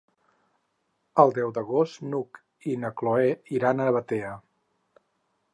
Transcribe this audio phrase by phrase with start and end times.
[1.23, 2.41] El deu d'agost n'Hug
[2.73, 4.37] i na Cloè iran a Batea.